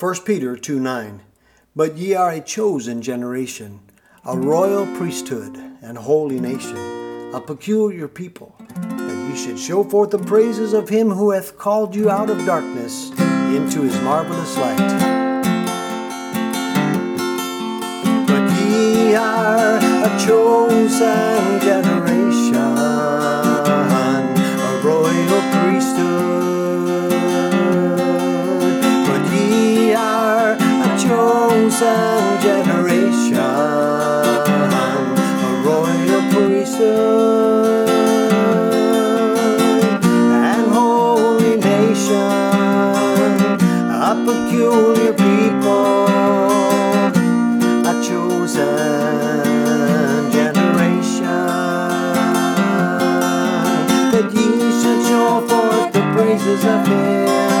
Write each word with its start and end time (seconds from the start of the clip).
1 0.00 0.22
Peter 0.24 0.56
2 0.56 0.80
9. 0.80 1.22
But 1.76 1.96
ye 1.96 2.14
are 2.14 2.32
a 2.32 2.40
chosen 2.40 3.00
generation, 3.00 3.78
a 4.24 4.36
royal 4.36 4.86
priesthood, 4.96 5.56
and 5.82 5.96
holy 5.96 6.40
nation, 6.40 6.76
a 7.32 7.40
peculiar 7.40 8.08
people, 8.08 8.56
that 8.58 9.28
ye 9.30 9.36
should 9.36 9.56
show 9.56 9.84
forth 9.84 10.10
the 10.10 10.18
praises 10.18 10.72
of 10.72 10.88
him 10.88 11.10
who 11.10 11.30
hath 11.30 11.56
called 11.56 11.94
you 11.94 12.10
out 12.10 12.28
of 12.28 12.44
darkness 12.44 13.10
into 13.54 13.82
his 13.82 13.94
marvelous 14.00 14.58
light. 14.58 14.78
But 18.26 18.50
ye 18.50 19.14
are 19.14 19.76
a 19.78 20.18
chosen 20.26 21.60
generation, 21.60 22.76
a 24.58 24.80
royal 24.82 25.40
priesthood. 25.52 26.33
Chosen 31.78 32.40
generation, 32.40 33.34
a 33.34 33.52
royal 35.64 36.22
priesthood, 36.30 37.88
and 40.30 40.66
holy 40.72 41.56
nation, 41.56 42.16
a 43.90 44.14
peculiar 44.24 45.12
people, 45.14 46.06
a 47.86 47.94
chosen 48.06 48.70
generation, 50.30 51.24
that 54.12 54.28
ye 54.32 54.46
should 54.80 55.02
show 55.08 55.30
forth 55.48 55.92
the 55.92 56.02
praises 56.14 56.64
of 56.64 56.86
Him 56.86 57.53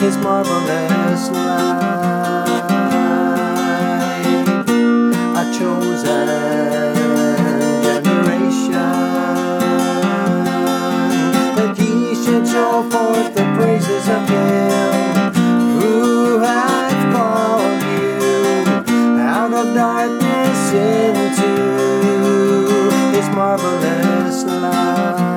his 0.00 0.16
marvelous 0.18 1.30
light. 1.30 2.64
A 5.36 5.44
chosen 5.58 6.28
generation, 7.82 8.72
that 11.56 11.74
he 11.76 12.14
should 12.14 12.46
show 12.46 12.82
forth 12.88 13.34
the 13.34 13.44
praises 13.56 14.08
of 14.08 14.28
him 14.28 15.32
who 15.80 16.38
hath 16.38 17.12
called 17.12 17.82
you 17.82 19.18
out 19.18 19.52
of 19.52 19.74
darkness 19.74 20.72
into 20.72 21.52
his 23.16 23.28
marvelous 23.30 24.44
light. 24.44 25.27